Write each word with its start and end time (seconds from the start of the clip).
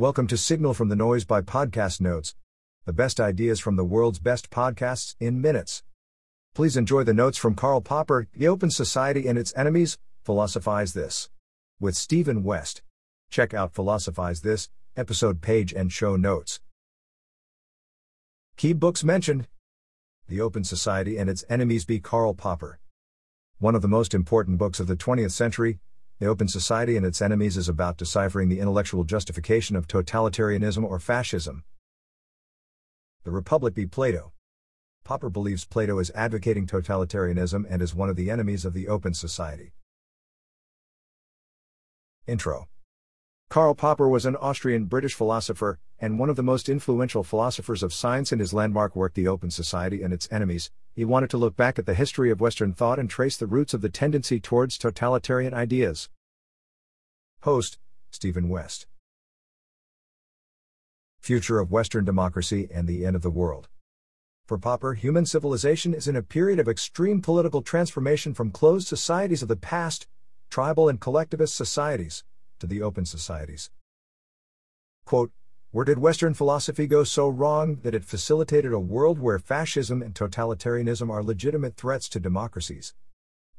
Welcome 0.00 0.28
to 0.28 0.38
Signal 0.38 0.72
from 0.72 0.88
the 0.88 0.96
Noise 0.96 1.26
by 1.26 1.42
Podcast 1.42 2.00
Notes, 2.00 2.34
the 2.86 2.92
best 2.94 3.20
ideas 3.20 3.60
from 3.60 3.76
the 3.76 3.84
world's 3.84 4.18
best 4.18 4.48
podcasts 4.48 5.14
in 5.20 5.42
minutes. 5.42 5.82
Please 6.54 6.74
enjoy 6.74 7.04
the 7.04 7.12
notes 7.12 7.36
from 7.36 7.54
Karl 7.54 7.82
Popper, 7.82 8.26
The 8.34 8.48
Open 8.48 8.70
Society 8.70 9.28
and 9.28 9.36
Its 9.38 9.52
Enemies, 9.54 9.98
Philosophize 10.24 10.94
This. 10.94 11.28
With 11.78 11.96
Stephen 11.96 12.42
West. 12.42 12.80
Check 13.28 13.52
out 13.52 13.74
Philosophize 13.74 14.40
This, 14.40 14.70
episode 14.96 15.42
page 15.42 15.74
and 15.74 15.92
show 15.92 16.16
notes. 16.16 16.60
Key 18.56 18.72
books 18.72 19.04
mentioned 19.04 19.48
The 20.28 20.40
Open 20.40 20.64
Society 20.64 21.18
and 21.18 21.28
Its 21.28 21.44
Enemies 21.50 21.84
by 21.84 21.98
Karl 21.98 22.32
Popper. 22.32 22.80
One 23.58 23.74
of 23.74 23.82
the 23.82 23.86
most 23.86 24.14
important 24.14 24.56
books 24.56 24.80
of 24.80 24.86
the 24.86 24.96
20th 24.96 25.32
century, 25.32 25.78
The 26.20 26.26
Open 26.26 26.48
Society 26.48 26.98
and 26.98 27.06
Its 27.06 27.22
Enemies 27.22 27.56
is 27.56 27.66
about 27.66 27.96
deciphering 27.96 28.50
the 28.50 28.60
intellectual 28.60 29.04
justification 29.04 29.74
of 29.74 29.88
totalitarianism 29.88 30.84
or 30.84 30.98
fascism. 30.98 31.64
The 33.24 33.30
Republic 33.30 33.74
by 33.74 33.86
Plato. 33.90 34.34
Popper 35.02 35.30
believes 35.30 35.64
Plato 35.64 35.98
is 35.98 36.12
advocating 36.14 36.66
totalitarianism 36.66 37.64
and 37.70 37.80
is 37.80 37.94
one 37.94 38.10
of 38.10 38.16
the 38.16 38.30
enemies 38.30 38.66
of 38.66 38.74
the 38.74 38.86
Open 38.86 39.14
Society. 39.14 39.72
Intro 42.26 42.68
Karl 43.48 43.74
Popper 43.74 44.08
was 44.08 44.26
an 44.26 44.36
Austrian 44.36 44.84
British 44.84 45.14
philosopher, 45.14 45.80
and 45.98 46.18
one 46.18 46.30
of 46.30 46.36
the 46.36 46.42
most 46.42 46.68
influential 46.68 47.24
philosophers 47.24 47.82
of 47.82 47.92
science 47.92 48.30
in 48.30 48.38
his 48.38 48.52
landmark 48.52 48.94
work 48.94 49.14
The 49.14 49.26
Open 49.26 49.50
Society 49.50 50.02
and 50.02 50.12
Its 50.12 50.28
Enemies. 50.30 50.70
He 50.94 51.04
wanted 51.04 51.30
to 51.30 51.36
look 51.36 51.56
back 51.56 51.78
at 51.78 51.86
the 51.86 51.94
history 51.94 52.30
of 52.30 52.40
Western 52.40 52.72
thought 52.74 52.98
and 52.98 53.10
trace 53.10 53.36
the 53.36 53.48
roots 53.48 53.74
of 53.74 53.80
the 53.80 53.88
tendency 53.88 54.38
towards 54.38 54.78
totalitarian 54.78 55.52
ideas. 55.52 56.08
Host 57.44 57.78
Stephen 58.10 58.50
West. 58.50 58.86
Future 61.22 61.58
of 61.58 61.70
Western 61.70 62.04
Democracy 62.04 62.68
and 62.70 62.86
the 62.86 63.06
End 63.06 63.16
of 63.16 63.22
the 63.22 63.30
World. 63.30 63.66
For 64.44 64.58
Popper, 64.58 64.92
human 64.92 65.24
civilization 65.24 65.94
is 65.94 66.06
in 66.06 66.16
a 66.16 66.22
period 66.22 66.58
of 66.58 66.68
extreme 66.68 67.22
political 67.22 67.62
transformation 67.62 68.34
from 68.34 68.50
closed 68.50 68.88
societies 68.88 69.40
of 69.40 69.48
the 69.48 69.56
past, 69.56 70.06
tribal 70.50 70.86
and 70.90 71.00
collectivist 71.00 71.56
societies, 71.56 72.24
to 72.58 72.66
the 72.66 72.82
open 72.82 73.06
societies. 73.06 73.70
Quote, 75.06 75.32
where 75.70 75.86
did 75.86 75.98
Western 75.98 76.34
philosophy 76.34 76.86
go 76.86 77.04
so 77.04 77.26
wrong 77.26 77.78
that 77.84 77.94
it 77.94 78.04
facilitated 78.04 78.74
a 78.74 78.78
world 78.78 79.18
where 79.18 79.38
fascism 79.38 80.02
and 80.02 80.14
totalitarianism 80.14 81.08
are 81.08 81.22
legitimate 81.22 81.76
threats 81.76 82.06
to 82.10 82.20
democracies? 82.20 82.92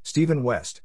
Stephen 0.04 0.44
West. 0.44 0.84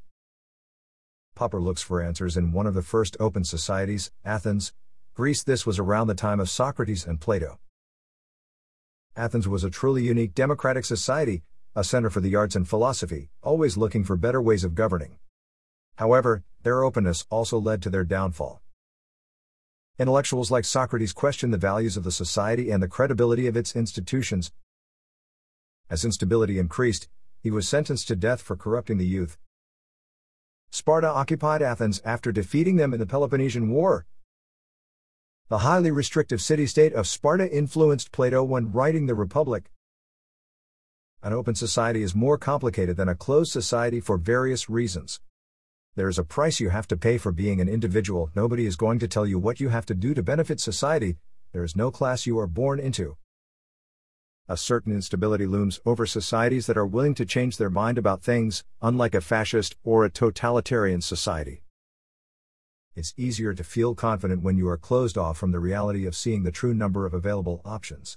Popper 1.37 1.61
looks 1.61 1.83
for 1.83 2.01
answers 2.01 2.39
in 2.39 2.51
one 2.51 2.67
of 2.67 2.73
the 2.73 2.81
first 2.81 3.15
open 3.21 3.45
societies, 3.45 4.11
Athens, 4.25 4.73
Greece. 5.13 5.45
This 5.45 5.67
was 5.67 5.79
around 5.79 6.07
the 6.07 6.15
time 6.15 6.41
of 6.41 6.49
Socrates 6.49 7.07
and 7.07 7.21
Plato. 7.21 7.61
Athens 9.15 9.47
was 9.47 9.63
a 9.63 9.69
truly 9.69 10.03
unique 10.03 10.35
democratic 10.35 10.87
society, 10.87 11.43
a 11.75 11.85
center 11.85 12.09
for 12.09 12.21
the 12.23 12.35
arts 12.35 12.57
and 12.57 12.67
philosophy, 12.67 13.29
always 13.43 13.77
looking 13.77 14.03
for 14.03 14.17
better 14.17 14.41
ways 14.41 14.65
of 14.65 14.75
governing. 14.75 15.19
However, 15.97 16.43
their 16.63 16.83
openness 16.83 17.27
also 17.29 17.59
led 17.59 17.83
to 17.83 17.91
their 17.91 18.05
downfall. 18.05 18.63
Intellectuals 19.99 20.51
like 20.51 20.65
Socrates 20.65 21.13
questioned 21.13 21.53
the 21.53 21.59
values 21.59 21.99
of 21.99 22.05
the 22.05 22.13
society 22.13 22.71
and 22.71 22.83
the 22.83 22.89
credibility 22.89 23.47
of 23.47 23.59
its 23.59 23.77
institutions. 23.77 24.53
As 25.91 26.03
instability 26.03 26.59
increased, 26.59 27.09
he 27.43 27.51
was 27.51 27.69
sentenced 27.69 28.09
to 28.09 28.17
death 28.17 28.41
for 28.41 28.57
corrupting 28.57 28.97
the 28.97 29.07
youth. 29.07 29.37
Sparta 30.71 31.09
occupied 31.09 31.63
Athens 31.63 32.01
after 32.05 32.33
defeating 32.33 32.77
them 32.77 32.93
in 32.93 33.01
the 33.01 33.07
Peloponnesian 33.07 33.71
War, 33.71 34.07
the 35.49 35.59
highly 35.59 35.93
restrictive 35.93 36.43
city 36.43 36.67
state 36.67 36.93
of 36.93 37.07
Sparta 37.07 37.49
influenced 37.49 38.11
Plato 38.11 38.43
when 38.43 38.73
writing 38.73 39.07
the 39.07 39.15
Republic. 39.15 39.71
An 41.23 41.33
open 41.33 41.55
society 41.55 42.03
is 42.03 42.17
more 42.17 42.37
complicated 42.37 42.97
than 42.97 43.09
a 43.09 43.15
closed 43.15 43.53
society 43.53 44.01
for 44.01 44.19
various 44.19 44.69
reasons. 44.69 45.21
There 45.95 46.09
is 46.09 46.19
a 46.19 46.25
price 46.25 46.59
you 46.59 46.71
have 46.71 46.89
to 46.89 46.97
pay 46.97 47.17
for 47.17 47.31
being 47.31 47.61
an 47.61 47.69
individual. 47.69 48.31
Nobody 48.35 48.67
is 48.67 48.75
going 48.75 48.99
to 48.99 49.09
tell 49.09 49.25
you 49.25 49.39
what 49.39 49.61
you 49.61 49.69
have 49.69 49.87
to 49.87 49.95
do 49.95 50.15
to 50.15 50.23
benefit 50.23 50.59
society, 50.59 51.17
there 51.53 51.63
is 51.63 51.77
no 51.77 51.93
class 51.93 52.27
you 52.27 52.39
are 52.41 52.49
born 52.49 52.81
into. 52.81 53.17
A 54.49 54.57
certain 54.57 54.93
instability 54.93 55.47
looms 55.47 55.81
over 55.85 56.07
societies 56.07 56.67
that 56.67 56.77
are 56.77 56.87
willing 56.87 57.15
to 57.15 57.27
change 57.27 57.57
their 57.57 57.71
mind 57.71 57.99
about 57.99 58.23
things, 58.23 58.65
unlike 58.81 59.15
a 59.15 59.21
fascist 59.21 59.77
or 59.85 60.05
a 60.05 60.11
totalitarian 60.11 61.01
society 61.01 61.63
it's 62.97 63.13
easier 63.19 63.53
to 63.53 63.63
feel 63.63 63.95
confident 63.95 64.43
when 64.43 64.57
you 64.57 64.67
are 64.69 64.79
closed 64.79 65.19
off 65.19 65.37
from 65.37 65.53
the 65.53 65.61
reality 65.61 66.07
of 66.07 66.17
seeing 66.17 66.45
the 66.45 66.51
true 66.51 66.73
number 66.73 67.05
of 67.05 67.13
available 67.13 67.61
options. 67.63 68.17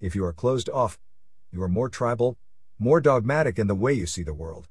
If 0.00 0.14
you 0.14 0.24
are 0.24 0.32
closed 0.32 0.70
off, 0.70 0.98
you 1.52 1.62
are 1.62 1.68
more 1.68 1.90
tribal, 1.90 2.38
more 2.78 3.02
dogmatic 3.02 3.58
in 3.58 3.66
the 3.66 3.74
way 3.74 3.92
you 3.92 4.06
see 4.06 4.22
the 4.22 4.32
world. 4.32 4.68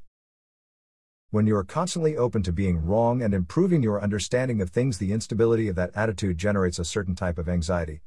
When 1.30 1.46
you 1.46 1.56
are 1.56 1.64
constantly 1.64 2.18
open 2.18 2.42
to 2.44 2.52
being 2.52 2.84
wrong 2.84 3.22
and 3.22 3.32
improving 3.32 3.84
your 3.84 4.02
understanding 4.02 4.60
of 4.60 4.72
things, 4.72 4.98
the 4.98 5.14
instability 5.14 5.68
of 5.68 5.76
that 5.76 5.92
attitude 5.96 6.40
generates 6.40 6.80
a 6.80 6.86
certain 6.86 7.16
type 7.16 7.38
of 7.38 7.48
anxiety. 7.48 8.02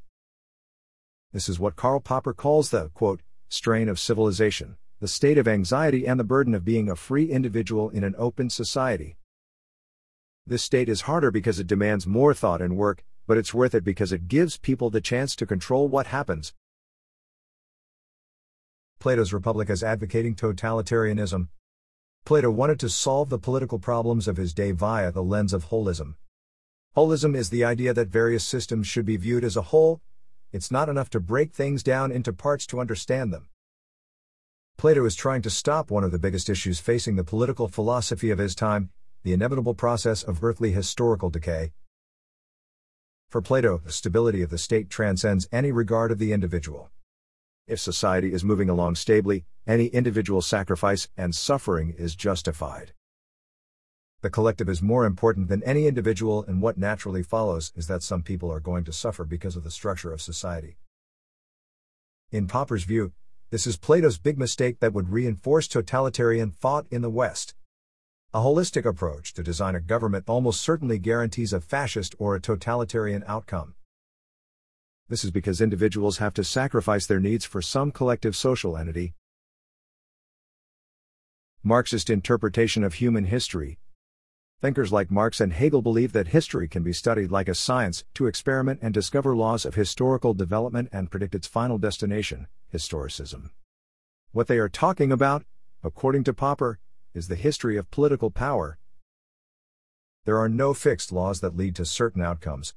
This 1.36 1.50
is 1.50 1.60
what 1.60 1.76
Karl 1.76 2.00
Popper 2.00 2.32
calls 2.32 2.70
the, 2.70 2.88
quote, 2.94 3.20
strain 3.50 3.91
of 3.91 4.00
civilization, 4.00 4.78
the 5.00 5.06
state 5.06 5.36
of 5.36 5.47
anxiety 5.47 6.06
and 6.06 6.19
the 6.19 6.24
burden 6.24 6.54
of 6.54 6.64
being 6.64 6.88
a 6.88 6.97
free 6.97 7.30
individual 7.30 7.91
in 7.91 8.04
an 8.04 8.14
open 8.16 8.48
society. 8.48 9.19
This 10.47 10.62
state 10.62 10.88
is 10.88 11.02
harder 11.02 11.30
because 11.30 11.60
it 11.60 11.66
demands 11.66 12.06
more 12.06 12.32
thought 12.32 12.62
and 12.62 12.78
work, 12.78 13.04
but 13.26 13.36
it's 13.36 13.52
worth 13.52 13.74
it 13.74 13.84
because 13.84 14.12
it 14.12 14.28
gives 14.28 14.56
people 14.56 14.88
the 14.88 15.02
chance 15.02 15.36
to 15.36 15.44
control 15.44 15.88
what 15.88 16.06
happens. 16.06 16.54
Plato's 18.98 19.34
Republic 19.34 19.68
is 19.68 19.84
advocating 19.84 20.36
totalitarianism. 20.36 21.48
Plato 22.24 22.50
wanted 22.50 22.80
to 22.80 22.88
solve 22.88 23.28
the 23.28 23.38
political 23.38 23.78
problems 23.78 24.26
of 24.26 24.38
his 24.38 24.54
day 24.54 24.72
via 24.72 25.12
the 25.12 25.22
lens 25.22 25.53
of 25.53 25.66
holism. 25.66 26.14
Holism 26.97 27.36
is 27.36 27.50
the 27.50 27.62
idea 27.62 27.92
that 27.92 28.08
various 28.08 28.47
systems 28.47 28.86
should 28.86 29.04
be 29.04 29.18
viewed 29.18 29.44
as 29.44 29.58
a 29.58 29.68
whole, 29.68 30.00
it's 30.53 30.71
not 30.71 30.89
enough 30.89 31.11
to 31.11 31.21
break 31.21 31.53
things 31.53 31.83
down 31.83 32.11
into 32.12 32.33
parts 32.33 32.67
to 32.69 32.81
understand 32.81 33.33
them. 33.33 33.49
Plato 34.77 35.05
is 35.05 35.15
trying 35.15 35.43
to 35.43 35.51
stop 35.51 35.91
one 35.91 36.05
of 36.05 36.12
the 36.12 36.19
biggest 36.19 36.51
issues 36.51 36.81
facing 36.81 37.17
the 37.17 37.25
political 37.25 37.69
philosophy 37.69 38.31
of 38.31 38.39
his 38.39 38.55
time 38.55 38.91
the 39.27 39.33
inevitable 39.33 39.75
process 39.75 40.23
of 40.23 40.45
earthly 40.45 40.71
historical 40.71 41.31
decay. 41.31 41.73
For 43.29 43.43
Plato, 43.43 43.79
the 43.79 43.91
stability 43.91 44.41
of 44.41 44.51
the 44.51 44.57
state 44.57 44.89
transcends 44.89 45.49
any 45.51 45.73
regard 45.73 46.12
of 46.12 46.21
the 46.21 46.33
individual. 46.33 46.91
If 47.67 47.81
society 47.81 48.33
is 48.33 48.45
moving 48.45 48.71
along 48.71 48.95
stably, 48.95 49.45
any 49.67 49.87
individual 49.87 50.43
sacrifice 50.43 51.09
and 51.17 51.34
suffering 51.34 51.93
is 51.99 52.15
justified. 52.15 52.93
The 54.26 54.31
collective 54.31 54.69
is 54.69 54.82
more 54.82 55.06
important 55.06 55.47
than 55.47 55.62
any 55.62 55.87
individual, 55.87 56.44
and 56.48 56.60
what 56.60 56.76
naturally 56.76 57.22
follows 57.22 57.72
is 57.76 57.87
that 57.87 58.03
some 58.03 58.25
people 58.25 58.50
are 58.50 58.59
going 58.59 58.82
to 58.82 58.92
suffer 58.92 59.25
because 59.25 59.54
of 59.54 59.62
the 59.62 59.70
structure 59.70 60.12
of 60.12 60.20
society. 60.20 60.78
In 62.32 62.48
Popper's 62.48 62.82
view, 62.82 63.12
this 63.50 63.69
is 63.69 63.76
Plato's 63.76 64.19
big 64.19 64.36
mistake 64.36 64.81
that 64.81 64.92
would 64.92 65.10
reinforce 65.10 65.69
totalitarian 65.69 66.50
thought 66.50 66.86
in 66.91 67.03
the 67.03 67.09
West. 67.09 67.54
A 68.34 68.41
holistic 68.41 68.84
approach 68.84 69.32
to 69.34 69.44
design 69.44 69.76
a 69.76 69.81
government 69.81 70.25
almost 70.26 70.60
certainly 70.60 70.98
guarantees 70.98 71.53
a 71.53 71.60
fascist 71.60 72.16
or 72.19 72.34
a 72.34 72.41
totalitarian 72.41 73.22
outcome. 73.28 73.76
This 75.09 75.22
is 75.22 75.31
because 75.31 75.60
individuals 75.60 76.19
have 76.19 76.34
to 76.34 76.42
sacrifice 76.42 77.06
their 77.06 77.20
needs 77.20 77.44
for 77.44 77.62
some 77.62 77.92
collective 77.92 78.34
social 78.34 78.76
entity. 78.76 79.15
Marxist 81.62 82.10
interpretation 82.10 82.82
of 82.82 82.94
human 82.94 83.26
history. 83.26 83.78
Thinkers 84.62 84.91
like 84.91 85.11
Marx 85.11 85.39
and 85.39 85.53
Hegel 85.53 85.83
believe 85.83 86.12
that 86.12 86.28
history 86.28 86.67
can 86.67 86.83
be 86.83 86.94
studied 86.94 87.31
like 87.31 87.47
a 87.47 87.55
science, 87.55 88.05
to 88.15 88.27
experiment 88.27 88.81
and 88.83 88.94
discover 88.94 89.36
laws 89.36 89.66
of 89.66 89.75
historical 89.75 90.33
development 90.33 90.89
and 90.92 91.10
predict 91.10 91.34
its 91.34 91.47
final 91.47 91.77
destination, 91.77 92.48
historicism. 92.72 93.51
What 94.33 94.47
they 94.47 94.57
are 94.57 94.71
talking 94.71 95.13
about, 95.13 95.45
according 95.84 96.25
to 96.25 96.33
Popper, 96.33 96.78
is 97.13 97.28
the 97.28 97.36
history 97.36 97.77
of 97.77 97.91
political 97.91 98.30
power. 98.30 98.78
There 100.25 100.39
are 100.39 100.48
no 100.48 100.72
fixed 100.72 101.13
laws 101.13 101.41
that 101.41 101.57
lead 101.57 101.77
to 101.77 101.84
certain 101.84 102.22
outcomes. 102.22 102.75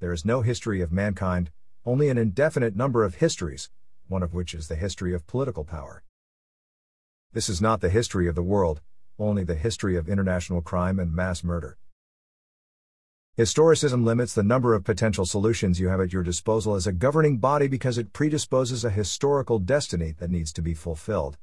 There 0.00 0.12
is 0.12 0.24
no 0.24 0.42
history 0.42 0.82
of 0.82 0.92
mankind, 0.92 1.50
only 1.86 2.10
an 2.10 2.18
indefinite 2.18 2.76
number 2.76 3.04
of 3.04 3.16
histories, 3.16 3.70
one 4.06 4.22
of 4.22 4.34
which 4.34 4.52
is 4.52 4.68
the 4.68 4.76
history 4.76 5.14
of 5.14 5.26
political 5.26 5.64
power. 5.64 6.04
This 7.32 7.48
is 7.48 7.62
not 7.62 7.80
the 7.80 7.88
history 7.88 8.28
of 8.28 8.34
the 8.34 8.42
world, 8.42 8.82
only 9.18 9.44
the 9.44 9.54
history 9.54 9.96
of 9.96 10.08
international 10.08 10.62
crime 10.62 10.98
and 10.98 11.14
mass 11.14 11.44
murder. 11.44 11.78
Historicism 13.38 14.04
limits 14.04 14.34
the 14.34 14.42
number 14.42 14.74
of 14.74 14.84
potential 14.84 15.24
solutions 15.24 15.80
you 15.80 15.88
have 15.88 16.00
at 16.00 16.12
your 16.12 16.22
disposal 16.22 16.74
as 16.74 16.86
a 16.86 16.92
governing 16.92 17.38
body 17.38 17.66
because 17.66 17.98
it 17.98 18.12
predisposes 18.12 18.84
a 18.84 18.90
historical 18.90 19.58
destiny 19.58 20.14
that 20.18 20.30
needs 20.30 20.52
to 20.52 20.62
be 20.62 20.74
fulfilled 20.74 21.38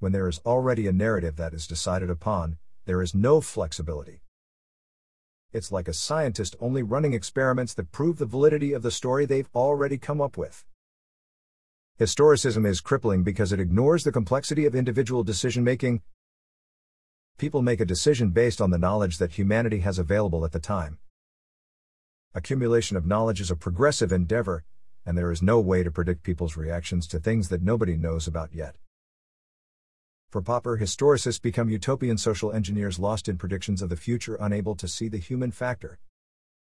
when 0.00 0.12
there 0.12 0.28
is 0.28 0.40
already 0.46 0.86
a 0.86 0.92
narrative 0.92 1.36
that 1.36 1.52
is 1.52 1.66
decided 1.66 2.08
upon, 2.08 2.56
there 2.86 3.02
is 3.02 3.14
no 3.14 3.40
flexibility. 3.40 4.22
It's 5.52 5.70
like 5.70 5.88
a 5.88 5.92
scientist 5.92 6.56
only 6.58 6.82
running 6.82 7.12
experiments 7.12 7.74
that 7.74 7.92
prove 7.92 8.16
the 8.16 8.24
validity 8.24 8.72
of 8.72 8.82
the 8.82 8.90
story 8.90 9.26
they've 9.26 9.50
already 9.54 9.98
come 9.98 10.20
up 10.20 10.38
with. 10.38 10.64
Historicism 12.00 12.66
is 12.66 12.80
crippling 12.80 13.22
because 13.22 13.52
it 13.52 13.60
ignores 13.60 14.04
the 14.04 14.12
complexity 14.12 14.64
of 14.64 14.74
individual 14.74 15.22
decision 15.22 15.62
making. 15.62 16.00
People 17.40 17.62
make 17.62 17.80
a 17.80 17.86
decision 17.86 18.32
based 18.32 18.60
on 18.60 18.70
the 18.70 18.76
knowledge 18.76 19.16
that 19.16 19.32
humanity 19.32 19.78
has 19.78 19.98
available 19.98 20.44
at 20.44 20.52
the 20.52 20.60
time. 20.60 20.98
Accumulation 22.34 22.98
of 22.98 23.06
knowledge 23.06 23.40
is 23.40 23.50
a 23.50 23.56
progressive 23.56 24.12
endeavor, 24.12 24.62
and 25.06 25.16
there 25.16 25.32
is 25.32 25.40
no 25.40 25.58
way 25.58 25.82
to 25.82 25.90
predict 25.90 26.22
people's 26.22 26.58
reactions 26.58 27.06
to 27.06 27.18
things 27.18 27.48
that 27.48 27.62
nobody 27.62 27.96
knows 27.96 28.26
about 28.26 28.52
yet. 28.52 28.76
For 30.28 30.42
Popper, 30.42 30.76
historicists 30.76 31.40
become 31.40 31.70
utopian 31.70 32.18
social 32.18 32.52
engineers 32.52 32.98
lost 32.98 33.26
in 33.26 33.38
predictions 33.38 33.80
of 33.80 33.88
the 33.88 33.96
future, 33.96 34.36
unable 34.38 34.74
to 34.74 34.86
see 34.86 35.08
the 35.08 35.16
human 35.16 35.50
factor. 35.50 35.98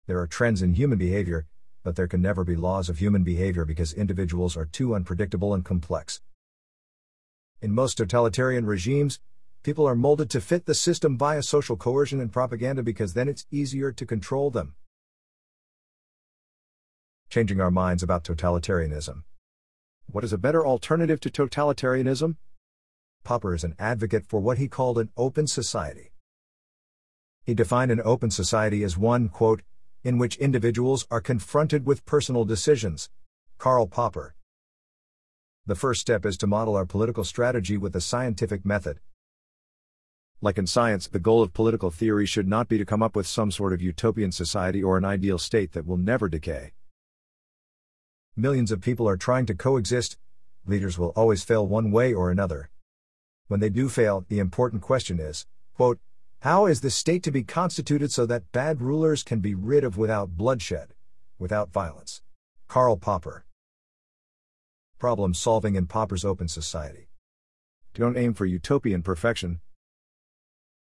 There 0.08 0.20
are 0.22 0.26
trends 0.26 0.62
in 0.62 0.76
human 0.76 0.98
behavior, 0.98 1.48
but 1.84 1.98
there 1.98 2.08
can 2.08 2.22
never 2.22 2.46
be 2.46 2.56
laws 2.56 2.88
of 2.88 3.00
human 3.00 3.26
behavior 3.26 3.66
because 3.66 3.92
individuals 3.92 4.56
are 4.56 4.68
too 4.68 4.96
unpredictable 4.96 5.54
and 5.54 5.66
complex. 5.66 6.22
In 7.62 7.74
most 7.74 7.98
totalitarian 7.98 8.66
regimes, 8.66 9.20
people 9.64 9.88
are 9.88 9.96
molded 9.96 10.30
to 10.32 10.42
fit 10.42 10.66
the 10.66 10.74
system 10.74 11.18
via 11.18 11.44
social 11.44 11.76
coercion 11.76 12.20
and 12.20 12.32
propaganda 12.32 12.82
because 12.82 13.14
then 13.14 13.28
it's 13.28 13.46
easier 13.52 13.92
to 13.92 14.06
control 14.06 14.50
them. 14.50 14.74
Changing 17.30 17.62
our 17.62 17.72
minds 17.72 18.04
about 18.04 18.24
totalitarianism. 18.24 19.24
What 20.08 20.24
is 20.24 20.34
a 20.34 20.38
better 20.38 20.66
alternative 20.66 21.20
to 21.22 21.30
totalitarianism? 21.30 22.36
Popper 23.24 23.54
is 23.54 23.64
an 23.64 23.76
advocate 23.78 24.26
for 24.26 24.40
what 24.40 24.58
he 24.58 24.68
called 24.68 24.98
an 24.98 25.10
open 25.16 25.48
society. 25.48 26.12
He 27.44 27.54
defined 27.54 27.92
an 27.92 28.02
open 28.04 28.32
society 28.32 28.84
as 28.84 28.98
one, 28.98 29.30
quote, 29.30 29.62
in 30.04 30.18
which 30.18 30.38
individuals 30.38 31.06
are 31.12 31.22
confronted 31.22 31.86
with 31.86 32.06
personal 32.06 32.46
decisions. 32.46 33.10
Karl 33.58 33.88
Popper. 33.88 34.36
The 35.68 35.76
first 35.76 36.02
step 36.02 36.26
is 36.26 36.38
to 36.38 36.48
model 36.48 36.76
our 36.76 36.86
political 36.86 37.24
strategy 37.24 37.78
with 37.78 37.96
a 37.96 38.02
scientific 38.02 38.66
method. 38.66 39.00
Like 40.44 40.58
in 40.58 40.66
science, 40.66 41.08
the 41.08 41.20
goal 41.20 41.44
of 41.44 41.54
political 41.54 41.92
theory 41.92 42.26
should 42.26 42.48
not 42.48 42.68
be 42.68 42.80
to 42.80 42.86
come 42.86 43.04
up 43.04 43.16
with 43.16 43.28
some 43.28 43.52
sort 43.52 43.74
of 43.74 43.82
utopian 43.82 44.32
society 44.32 44.82
or 44.82 44.98
an 44.98 45.06
ideal 45.06 45.38
state 45.38 45.74
that 45.74 45.86
will 45.86 45.98
never 45.98 46.28
decay. 46.28 46.72
Millions 48.36 48.72
of 48.72 48.82
people 48.82 49.08
are 49.08 49.18
trying 49.18 49.46
to 49.46 49.54
coexist, 49.54 50.18
leaders 50.66 50.98
will 50.98 51.10
always 51.10 51.44
fail 51.44 51.68
one 51.68 51.92
way 51.92 52.12
or 52.12 52.32
another. 52.32 52.72
When 53.50 53.60
they 53.60 53.70
do 53.70 53.88
fail, 53.88 54.26
the 54.30 54.40
important 54.40 54.82
question 54.82 55.20
is, 55.20 55.46
quote, 55.76 56.00
how 56.40 56.66
is 56.66 56.82
the 56.82 56.90
state 56.90 57.22
to 57.24 57.32
be 57.32 57.44
constituted 57.44 58.12
so 58.12 58.26
that 58.26 58.52
bad 58.52 58.82
rulers 58.82 59.22
can 59.22 59.42
be 59.42 59.54
rid 59.54 59.84
of 59.84 59.96
without 59.96 60.38
bloodshed, 60.38 60.96
without 61.38 61.72
violence? 61.72 62.24
Karl 62.68 62.98
Popper. 62.98 63.46
Problem 64.98 65.36
solving 65.36 65.76
in 65.76 65.86
Popper's 65.86 66.26
open 66.26 66.48
society. 66.48 67.10
Don't 67.94 68.18
aim 68.18 68.34
for 68.34 68.46
utopian 68.48 69.04
perfection. 69.04 69.60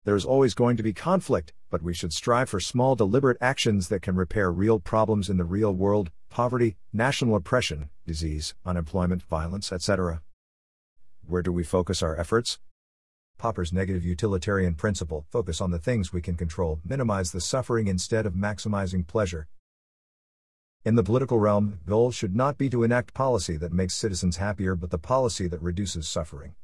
There 0.08 0.16
is 0.16 0.24
always 0.24 0.54
going 0.54 0.78
to 0.78 0.84
be 0.84 0.94
conflict, 0.94 1.52
but 1.70 1.82
we 1.82 1.94
should 1.94 2.14
strive 2.14 2.48
for 2.48 2.62
small 2.62 2.96
deliberate 2.96 3.36
actions 3.42 3.90
that 3.90 4.02
can 4.02 4.16
repair 4.16 4.50
real 4.50 4.80
problems 4.80 5.30
in 5.30 5.36
the 5.36 5.44
real 5.44 5.74
world 5.74 6.12
poverty, 6.30 6.78
national 6.94 7.36
oppression, 7.36 7.90
disease, 8.06 8.56
unemployment, 8.66 9.24
violence, 9.24 9.70
etc. 9.70 10.22
Where 11.26 11.42
do 11.42 11.52
we 11.52 11.66
focus 11.66 12.02
our 12.02 12.18
efforts? 12.18 12.58
Popper's 13.38 13.74
negative 13.74 14.06
utilitarian 14.06 14.76
principle 14.76 15.26
focus 15.30 15.60
on 15.60 15.72
the 15.72 15.78
things 15.78 16.14
we 16.14 16.22
can 16.22 16.38
control, 16.38 16.80
minimize 16.86 17.34
the 17.34 17.42
suffering 17.42 17.88
instead 17.88 18.26
of 18.26 18.32
maximizing 18.32 19.06
pleasure. 19.06 19.50
In 20.86 20.96
the 20.96 21.04
political 21.04 21.38
realm, 21.38 21.82
goal 21.86 22.12
should 22.12 22.34
not 22.34 22.58
be 22.58 22.70
to 22.70 22.84
enact 22.84 23.14
policy 23.14 23.58
that 23.58 23.74
makes 23.74 23.94
citizens 23.94 24.38
happier 24.38 24.74
but 24.74 24.90
the 24.90 24.98
policy 24.98 25.50
that 25.50 25.62
reduces 25.62 26.08
suffering. 26.08 26.56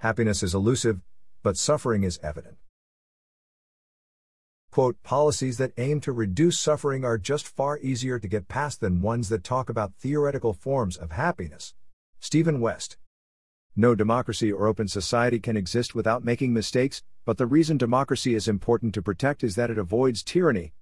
Happiness 0.00 0.42
is 0.42 0.52
elusive, 0.52 1.00
but 1.42 1.56
suffering 1.56 2.04
is 2.04 2.18
evident. 2.22 2.56
Quote, 4.70 5.02
policies 5.02 5.58
that 5.58 5.72
aim 5.76 6.00
to 6.00 6.12
reduce 6.12 6.58
suffering 6.58 7.04
are 7.04 7.18
just 7.18 7.46
far 7.46 7.78
easier 7.80 8.18
to 8.18 8.26
get 8.26 8.48
past 8.48 8.80
than 8.80 9.02
ones 9.02 9.28
that 9.28 9.44
talk 9.44 9.68
about 9.68 9.94
theoretical 9.94 10.54
forms 10.54 10.96
of 10.96 11.12
happiness. 11.12 11.74
Stephen 12.20 12.58
West. 12.58 12.96
No 13.76 13.94
democracy 13.94 14.50
or 14.50 14.66
open 14.66 14.88
society 14.88 15.38
can 15.38 15.56
exist 15.56 15.94
without 15.94 16.24
making 16.24 16.54
mistakes, 16.54 17.02
but 17.24 17.36
the 17.36 17.46
reason 17.46 17.76
democracy 17.76 18.34
is 18.34 18.48
important 18.48 18.94
to 18.94 19.02
protect 19.02 19.44
is 19.44 19.54
that 19.56 19.70
it 19.70 19.78
avoids 19.78 20.22
tyranny. 20.22 20.72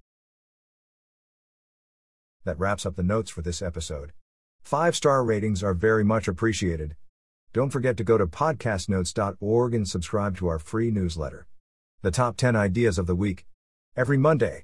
That 2.43 2.59
wraps 2.59 2.85
up 2.85 2.95
the 2.95 3.03
notes 3.03 3.29
for 3.29 3.41
this 3.41 3.61
episode. 3.61 4.13
Five 4.61 4.95
star 4.95 5.23
ratings 5.23 5.63
are 5.63 5.73
very 5.73 6.03
much 6.03 6.27
appreciated. 6.27 6.95
Don't 7.53 7.69
forget 7.69 7.97
to 7.97 8.05
go 8.05 8.17
to 8.17 8.27
podcastnotes.org 8.27 9.73
and 9.73 9.85
subscribe 9.85 10.37
to 10.37 10.47
our 10.47 10.57
free 10.57 10.89
newsletter. 10.89 11.47
The 12.01 12.09
top 12.09 12.37
10 12.37 12.55
ideas 12.55 12.97
of 12.97 13.07
the 13.07 13.15
week. 13.15 13.45
Every 13.93 14.17
Monday. 14.17 14.63